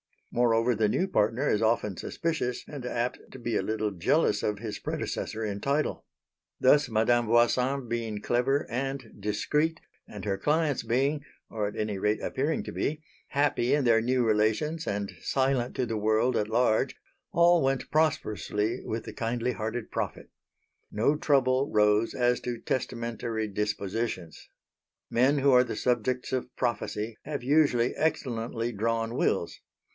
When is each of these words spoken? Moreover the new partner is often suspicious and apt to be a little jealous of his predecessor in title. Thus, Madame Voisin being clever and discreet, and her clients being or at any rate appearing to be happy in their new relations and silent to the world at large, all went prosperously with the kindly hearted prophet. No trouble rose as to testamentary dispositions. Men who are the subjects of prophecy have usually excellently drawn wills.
Moreover 0.31 0.73
the 0.73 0.87
new 0.89 1.07
partner 1.07 1.47
is 1.49 1.61
often 1.61 1.95
suspicious 1.97 2.63
and 2.67 2.85
apt 2.85 3.19
to 3.31 3.37
be 3.37 3.55
a 3.57 3.61
little 3.61 3.91
jealous 3.91 4.41
of 4.41 4.57
his 4.59 4.79
predecessor 4.79 5.43
in 5.43 5.59
title. 5.59 6.05
Thus, 6.59 6.89
Madame 6.89 7.27
Voisin 7.27 7.87
being 7.89 8.19
clever 8.21 8.65
and 8.71 9.13
discreet, 9.19 9.79
and 10.07 10.23
her 10.25 10.37
clients 10.39 10.83
being 10.83 11.23
or 11.51 11.67
at 11.67 11.75
any 11.75 11.99
rate 11.99 12.21
appearing 12.23 12.63
to 12.63 12.71
be 12.71 13.03
happy 13.27 13.73
in 13.75 13.83
their 13.83 14.01
new 14.01 14.25
relations 14.25 14.87
and 14.87 15.11
silent 15.19 15.75
to 15.75 15.85
the 15.85 15.97
world 15.97 16.35
at 16.37 16.47
large, 16.47 16.95
all 17.31 17.61
went 17.61 17.91
prosperously 17.91 18.81
with 18.85 19.03
the 19.03 19.13
kindly 19.13 19.51
hearted 19.51 19.91
prophet. 19.91 20.31
No 20.89 21.15
trouble 21.17 21.69
rose 21.71 22.15
as 22.15 22.39
to 22.39 22.57
testamentary 22.59 23.47
dispositions. 23.49 24.49
Men 25.11 25.39
who 25.39 25.51
are 25.51 25.65
the 25.65 25.75
subjects 25.75 26.31
of 26.31 26.55
prophecy 26.55 27.17
have 27.23 27.43
usually 27.43 27.93
excellently 27.95 28.71
drawn 28.71 29.15
wills. 29.15 29.59